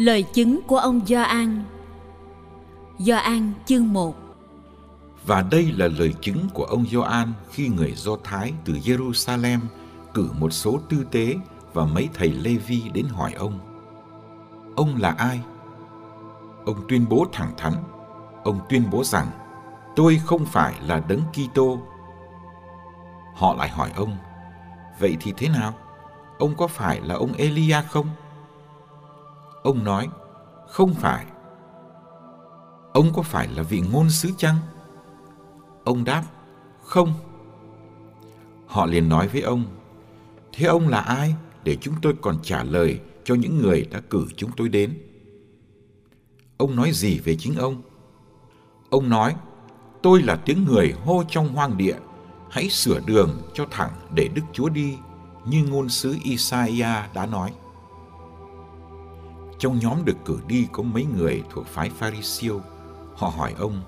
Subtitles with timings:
[0.00, 1.64] Lời chứng của ông Gioan
[2.98, 4.16] Gioan chương 1
[5.26, 9.58] Và đây là lời chứng của ông Gioan khi người Do Thái từ Jerusalem
[10.14, 11.36] cử một số tư tế
[11.72, 13.58] và mấy thầy Lê-vi đến hỏi ông.
[14.76, 15.40] Ông là ai?
[16.64, 17.72] Ông tuyên bố thẳng thắn.
[18.44, 19.26] Ông tuyên bố rằng
[19.96, 21.78] tôi không phải là đấng Kitô.
[23.34, 24.16] Họ lại hỏi ông,
[24.98, 25.74] vậy thì thế nào?
[26.38, 28.06] Ông có phải là ông Elia không?
[29.62, 30.08] Ông nói,
[30.68, 31.26] không phải.
[32.92, 34.56] Ông có phải là vị ngôn sứ chăng?
[35.84, 36.24] Ông đáp,
[36.82, 37.12] không.
[38.66, 39.64] Họ liền nói với ông,
[40.52, 41.34] thế ông là ai
[41.64, 44.98] để chúng tôi còn trả lời cho những người đã cử chúng tôi đến?
[46.56, 47.82] Ông nói gì về chính ông?
[48.90, 49.34] Ông nói,
[50.02, 51.96] tôi là tiếng người hô trong hoang địa,
[52.50, 54.96] hãy sửa đường cho thẳng để Đức Chúa đi,
[55.46, 57.52] như ngôn sứ Isaiah đã nói.
[59.60, 62.60] Trong nhóm được cử đi có mấy người thuộc phái Pharisêu.
[63.16, 63.82] Họ hỏi ông,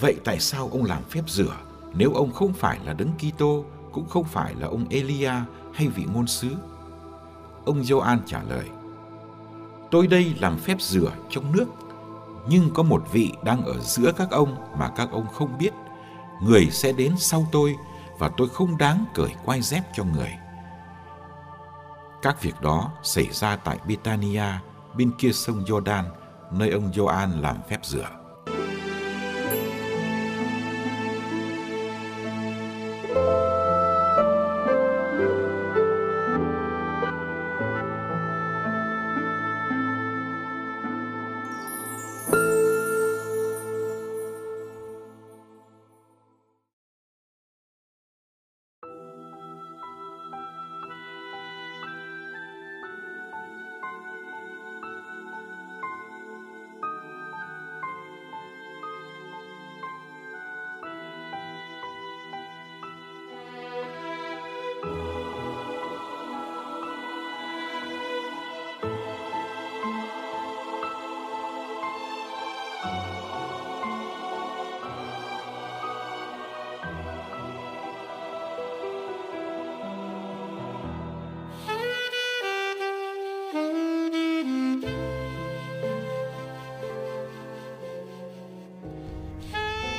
[0.00, 1.56] vậy tại sao ông làm phép rửa
[1.94, 5.32] nếu ông không phải là đấng Kitô, cũng không phải là ông Elia
[5.74, 6.48] hay vị ngôn sứ?
[7.64, 8.68] Ông Gioan trả lời,
[9.90, 11.66] tôi đây làm phép rửa trong nước,
[12.48, 15.70] nhưng có một vị đang ở giữa các ông mà các ông không biết.
[16.42, 17.76] Người sẽ đến sau tôi
[18.18, 20.32] và tôi không đáng cởi quai dép cho người.
[22.22, 24.60] Các việc đó xảy ra tại Betania,
[24.98, 26.04] bên kia sông Jordan,
[26.52, 28.17] nơi ông Gioan làm phép rửa.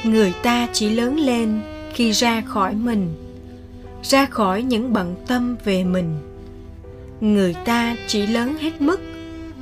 [0.04, 1.62] Người ta chỉ lớn lên
[1.94, 3.14] khi ra khỏi mình,
[4.04, 6.20] ra khỏi những bận tâm về mình.
[7.22, 9.02] Người ta chỉ lớn hết mức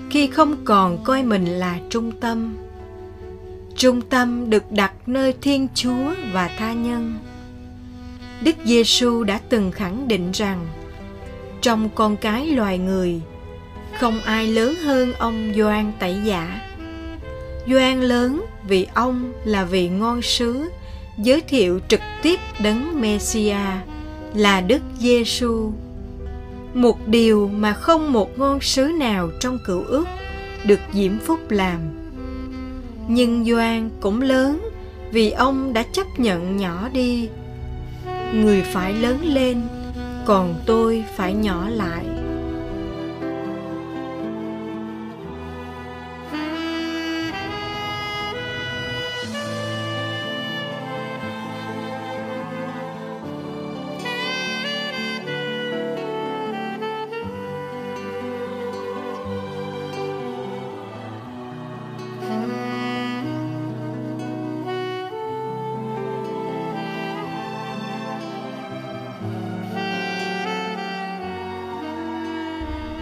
[0.09, 2.57] khi không còn coi mình là trung tâm.
[3.75, 7.13] Trung tâm được đặt nơi thiên chúa và tha nhân.
[8.41, 10.67] Đức giêsu đã từng khẳng định rằng,
[11.61, 13.21] trong con cái loài người,
[13.99, 16.66] không ai lớn hơn ông Gioan Tẩy Giả.
[17.67, 20.69] Doan lớn vì ông là vị ngon sứ,
[21.17, 23.57] giới thiệu trực tiếp đấng Messia
[24.33, 25.71] là Đức Giêsu.
[26.73, 30.07] Một điều mà không một ngôn sứ nào trong cựu ước
[30.65, 31.79] được Diễm Phúc làm.
[33.07, 34.69] Nhưng Doan cũng lớn
[35.11, 37.29] vì ông đã chấp nhận nhỏ đi.
[38.33, 39.61] Người phải lớn lên,
[40.25, 42.05] còn tôi phải nhỏ lại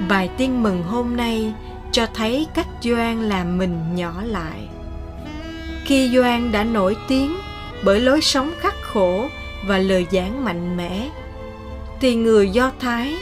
[0.10, 1.54] Bài tin mừng hôm nay
[1.92, 4.68] cho thấy cách Doan làm mình nhỏ lại.
[5.86, 7.36] Khi Doan đã nổi tiếng
[7.84, 9.28] bởi lối sống khắc khổ
[9.68, 11.10] và lời giảng mạnh mẽ,
[12.00, 13.14] thì người Do Thái,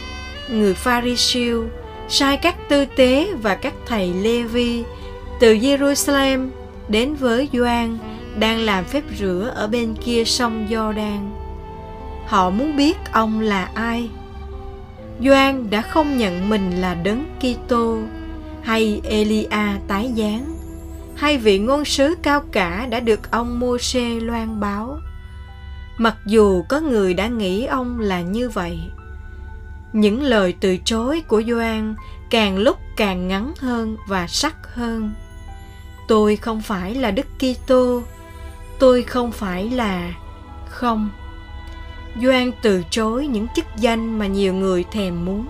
[0.50, 1.64] người Pharisêu
[2.10, 4.84] sai các tư tế và các thầy Lê-vi
[5.40, 6.50] từ Jerusalem
[6.88, 7.98] đến với Doan
[8.36, 11.32] đang làm phép rửa ở bên kia sông Giođan.
[12.28, 14.10] Họ muốn biết ông là ai.
[15.20, 17.98] Doan đã không nhận mình là đấng Kitô
[18.62, 19.48] hay Elia
[19.88, 20.56] tái giáng
[21.16, 25.00] hay vị ngôn sứ cao cả đã được ông Môsê loan báo.
[25.98, 28.80] Mặc dù có người đã nghĩ ông là như vậy,
[29.94, 31.96] những lời từ chối của Doan
[32.30, 35.12] càng lúc càng ngắn hơn và sắc hơn.
[36.08, 38.02] Tôi không phải là Đức Kitô,
[38.80, 40.14] tôi không phải là
[40.70, 41.10] không.
[42.22, 45.46] Doan từ chối những chức danh mà nhiều người thèm muốn,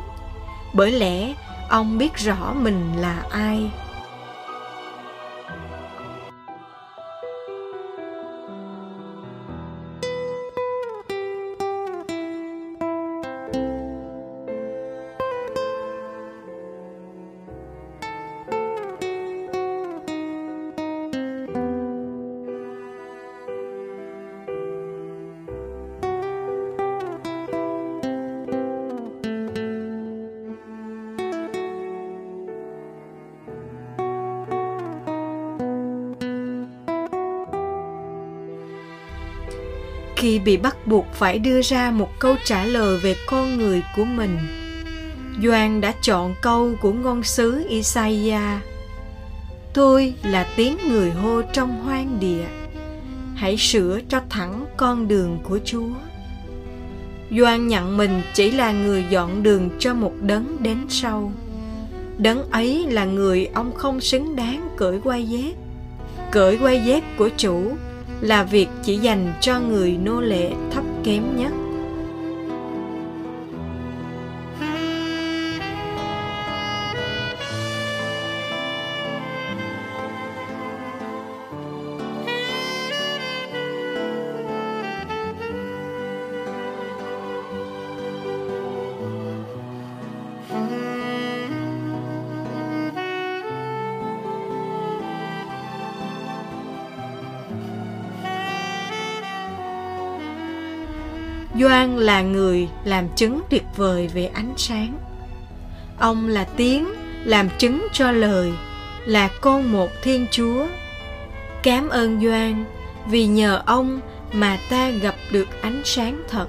[0.73, 1.33] bởi lẽ
[1.69, 3.71] ông biết rõ mình là ai.
[40.23, 44.05] Khi bị bắt buộc phải đưa ra một câu trả lời về con người của
[44.05, 44.37] mình.
[45.43, 48.61] Doan đã chọn câu của ngôn sứ Isaiah,
[49.73, 52.45] Tôi là tiếng người hô trong hoang địa.
[53.35, 55.89] Hãy sửa cho thẳng con đường của Chúa.
[57.37, 61.31] Doan nhận mình chỉ là người dọn đường cho một đấng đến sau.
[62.17, 65.53] Đấng ấy là người ông không xứng đáng cởi quay dép.
[66.31, 67.71] Cởi quay dép của chủ
[68.21, 71.51] là việc chỉ dành cho người nô lệ thấp kém nhất
[101.59, 104.97] Doan là người làm chứng tuyệt vời về ánh sáng.
[105.99, 106.87] Ông là tiếng
[107.23, 108.53] làm chứng cho lời,
[109.05, 110.67] là con một Thiên Chúa.
[111.63, 112.65] Cảm ơn Doan
[113.07, 113.99] vì nhờ ông
[114.33, 116.47] mà ta gặp được ánh sáng thật.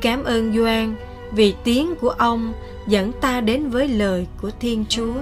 [0.00, 0.94] Cảm ơn Doan
[1.32, 2.52] vì tiếng của ông
[2.86, 5.14] dẫn ta đến với lời của Thiên Chúa.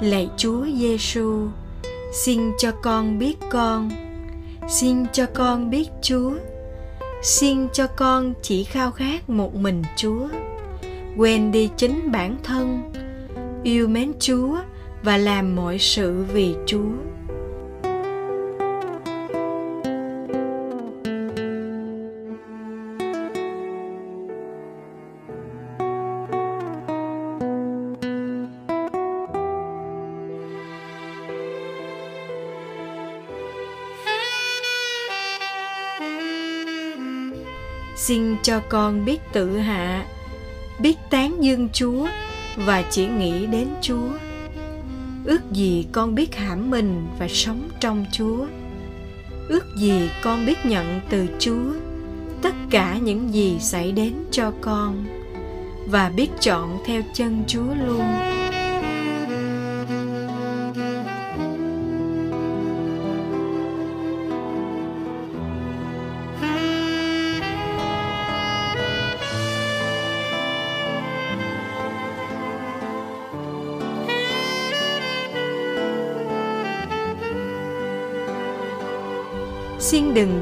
[0.00, 1.48] Lạy Chúa Giêsu,
[2.12, 3.90] xin cho con biết con,
[4.68, 6.32] xin cho con biết Chúa,
[7.22, 10.28] xin cho con chỉ khao khát một mình Chúa,
[11.16, 12.92] quên đi chính bản thân,
[13.62, 14.56] yêu mến Chúa
[15.02, 17.15] và làm mọi sự vì Chúa.
[38.06, 40.06] Xin cho con biết tự hạ,
[40.78, 42.06] biết tán dương chúa
[42.56, 44.08] và chỉ nghĩ đến chúa.
[45.24, 48.46] Ước gì con biết hãm mình và sống trong chúa.
[49.48, 51.72] Ước gì con biết nhận từ chúa
[52.42, 55.04] tất cả những gì xảy đến cho con
[55.86, 58.02] và biết chọn theo chân chúa luôn.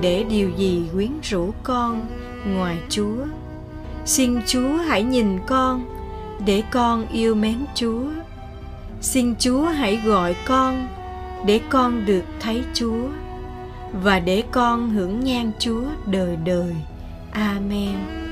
[0.05, 2.07] Để điều gì quyến rũ con
[2.47, 3.25] ngoài chúa?
[4.05, 5.85] Xin chúa hãy nhìn con,
[6.47, 8.05] để con yêu mến chúa.
[9.01, 10.89] Xin chúa hãy gọi con,
[11.47, 13.09] để con được thấy chúa,
[14.03, 16.75] và để con hưởng nhan chúa đời đời.
[17.31, 18.24] Amen.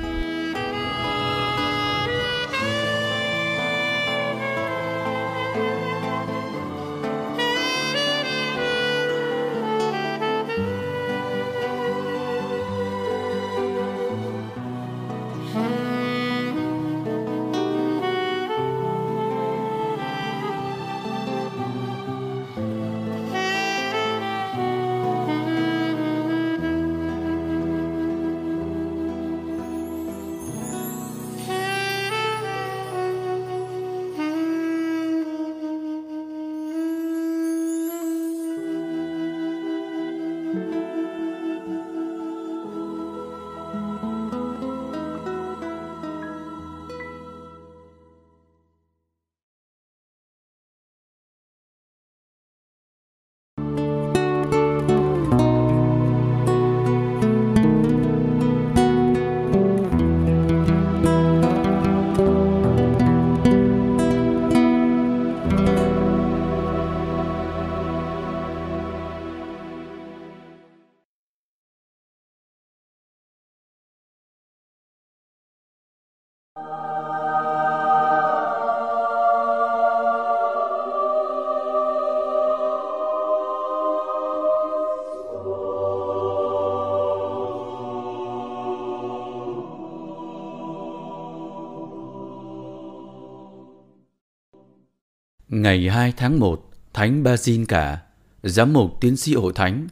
[95.73, 97.99] Ngày 2 tháng 1, Thánh Basin Cả,
[98.43, 99.87] Giám mục tiến sĩ hội thánh,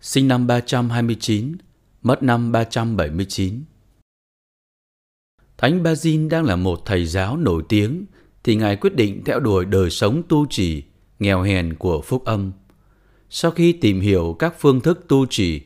[0.00, 1.52] sinh năm 329,
[2.02, 3.62] mất năm 379.
[5.58, 8.04] Thánh Basin đang là một thầy giáo nổi tiếng
[8.44, 10.82] thì Ngài quyết định theo đuổi đời sống tu trì,
[11.18, 12.52] nghèo hèn của phúc âm.
[13.30, 15.60] Sau khi tìm hiểu các phương thức tu trì,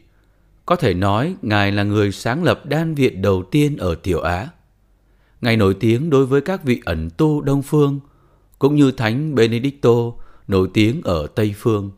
[0.67, 4.49] có thể nói Ngài là người sáng lập đan viện đầu tiên ở Tiểu Á.
[5.41, 8.01] Ngài nổi tiếng đối với các vị ẩn tu Đông Phương–
[8.59, 10.13] cũng như Thánh Benedicto
[10.49, 11.91] nổi tiếng ở Tây Phương,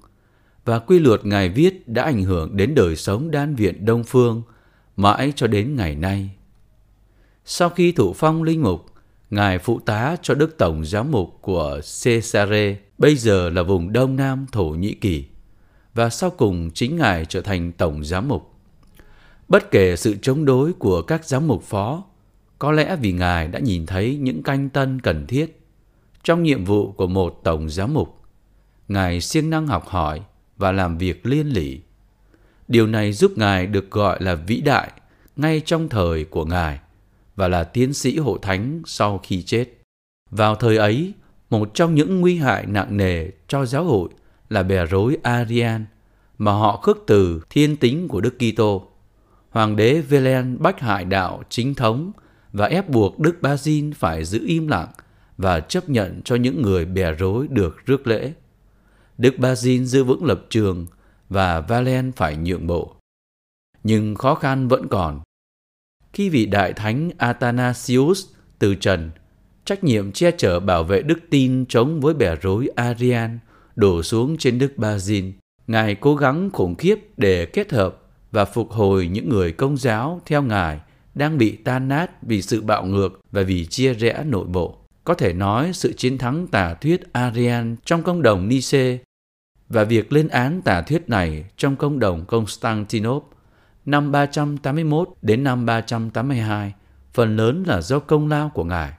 [0.64, 4.42] và quy luật Ngài viết đã ảnh hưởng đến đời sống đan viện Đông Phương
[4.96, 6.30] mãi cho đến ngày nay.
[7.44, 8.86] Sau khi thụ phong linh mục,
[9.30, 14.16] Ngài phụ tá cho Đức Tổng Giám mục của Cesare, bây giờ là vùng Đông
[14.16, 15.24] Nam Thổ Nhĩ Kỳ,
[15.94, 18.54] và sau cùng chính Ngài trở thành Tổng Giám mục.
[19.48, 22.04] Bất kể sự chống đối của các giám mục phó,
[22.58, 25.57] có lẽ vì Ngài đã nhìn thấy những canh tân cần thiết
[26.28, 28.20] trong nhiệm vụ của một tổng giám mục,
[28.88, 30.20] Ngài siêng năng học hỏi
[30.56, 31.80] và làm việc liên lỉ.
[32.68, 34.90] Điều này giúp Ngài được gọi là vĩ đại
[35.36, 36.78] ngay trong thời của Ngài
[37.36, 39.64] và là tiến sĩ hộ thánh sau khi chết.
[40.30, 41.12] Vào thời ấy,
[41.50, 44.08] một trong những nguy hại nặng nề cho giáo hội
[44.48, 45.84] là bè rối Arian
[46.38, 48.88] mà họ khước từ thiên tính của Đức Kitô.
[49.50, 52.12] Hoàng đế Velen bách hại đạo chính thống
[52.52, 54.88] và ép buộc Đức Bazin phải giữ im lặng
[55.38, 58.32] và chấp nhận cho những người bè rối được rước lễ.
[59.18, 60.86] Đức Bazin giữ vững lập trường
[61.28, 62.96] và Valen phải nhượng bộ.
[63.82, 65.20] Nhưng khó khăn vẫn còn.
[66.12, 68.26] Khi vị đại thánh Athanasius
[68.58, 69.10] từ trần,
[69.64, 73.38] trách nhiệm che chở bảo vệ đức tin chống với bè rối Arian
[73.76, 75.32] đổ xuống trên Đức Bazin.
[75.66, 80.20] Ngài cố gắng khủng khiếp để kết hợp và phục hồi những người công giáo
[80.26, 80.80] theo Ngài
[81.14, 84.77] đang bị tan nát vì sự bạo ngược và vì chia rẽ nội bộ.
[85.08, 88.98] Có thể nói sự chiến thắng tà thuyết Arian trong công đồng Nice
[89.68, 93.38] và việc lên án tà thuyết này trong công đồng Constantinople
[93.86, 96.74] năm 381 đến năm 382
[97.12, 98.92] phần lớn là do công lao của Ngài.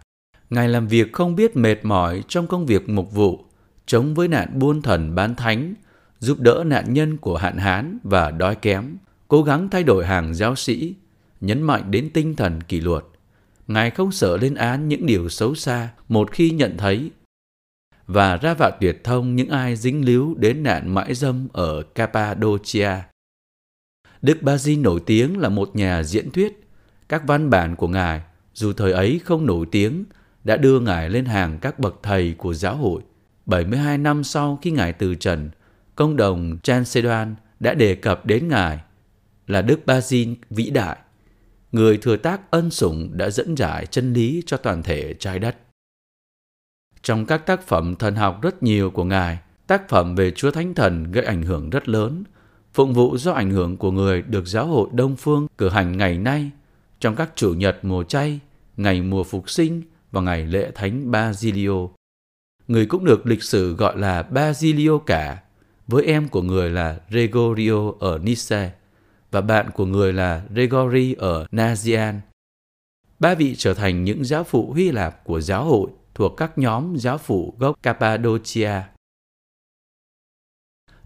[0.50, 3.46] Ngài làm việc không biết mệt mỏi trong công việc mục vụ,
[3.86, 5.74] chống với nạn buôn thần bán thánh,
[6.20, 8.98] giúp đỡ nạn nhân của hạn hán và đói kém,
[9.28, 10.96] cố gắng thay đổi hàng giáo sĩ,
[11.42, 13.04] nhấn mạnh đến tinh thần kỷ luật.
[13.70, 17.12] Ngài không sợ lên án những điều xấu xa một khi nhận thấy
[18.08, 22.92] và ra vạ tuyệt thông những ai dính líu đến nạn mãi dâm ở Cappadocia.
[24.22, 26.68] Đức Basil nổi tiếng là một nhà diễn thuyết.
[27.10, 28.22] Các văn bản của Ngài,
[28.54, 30.04] dù thời ấy không nổi tiếng,
[30.44, 33.02] đã đưa Ngài lên hàng các bậc thầy của giáo hội.
[33.46, 35.50] 72 năm sau khi Ngài từ trần,
[35.96, 38.80] công đồng Chalcedon đã đề cập đến Ngài
[39.48, 40.98] là Đức Basil vĩ đại,
[41.72, 45.58] người thừa tác ân sủng đã dẫn giải chân lý cho toàn thể trái đất.
[47.02, 50.74] Trong các tác phẩm thần học rất nhiều của Ngài, tác phẩm về Chúa Thánh
[50.74, 52.24] Thần gây ảnh hưởng rất lớn,
[52.74, 56.18] phụng vụ do ảnh hưởng của người được giáo hội Đông Phương cử hành ngày
[56.18, 56.52] nay
[57.00, 58.40] trong các chủ nhật mùa chay,
[58.78, 61.88] ngày mùa phục sinh và ngày lễ thánh Basilio.
[62.68, 65.44] Người cũng được lịch sử gọi là Basilio cả,
[65.88, 68.72] với em của người là Gregorio ở Nice
[69.32, 72.20] và bạn của người là Gregory ở Nazian.
[73.20, 76.96] Ba vị trở thành những giáo phụ Hy Lạp của giáo hội thuộc các nhóm
[76.98, 78.82] giáo phụ gốc Cappadocia.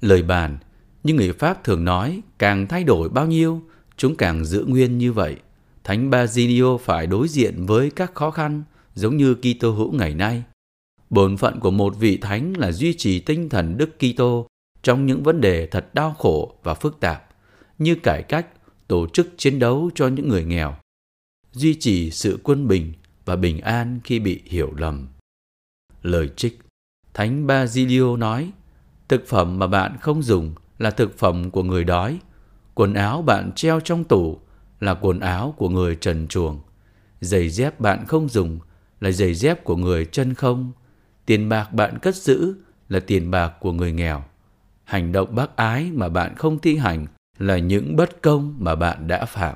[0.01, 0.57] Lời bàn,
[1.03, 3.61] như người Pháp thường nói, càng thay đổi bao nhiêu,
[3.97, 5.35] chúng càng giữ nguyên như vậy.
[5.83, 10.43] Thánh Basilio phải đối diện với các khó khăn giống như Kitô hữu ngày nay.
[11.09, 14.47] Bổn phận của một vị thánh là duy trì tinh thần Đức Kitô
[14.83, 17.29] trong những vấn đề thật đau khổ và phức tạp,
[17.77, 18.47] như cải cách,
[18.87, 20.75] tổ chức chiến đấu cho những người nghèo,
[21.51, 22.93] duy trì sự quân bình
[23.25, 25.07] và bình an khi bị hiểu lầm.
[26.01, 26.59] Lời trích
[27.13, 28.51] Thánh Basilio nói,
[29.07, 32.19] thực phẩm mà bạn không dùng là thực phẩm của người đói,
[32.73, 34.39] quần áo bạn treo trong tủ
[34.79, 36.59] là quần áo của người trần truồng,
[37.21, 38.59] giày dép bạn không dùng
[38.99, 40.71] là giày dép của người chân không,
[41.25, 42.55] tiền bạc bạn cất giữ
[42.89, 44.23] là tiền bạc của người nghèo.
[44.83, 47.07] Hành động bác ái mà bạn không thi hành
[47.39, 49.55] là những bất công mà bạn đã phạm.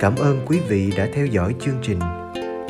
[0.00, 1.98] Cảm ơn quý vị đã theo dõi chương trình.